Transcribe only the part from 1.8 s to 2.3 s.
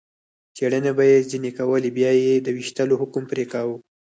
بیا به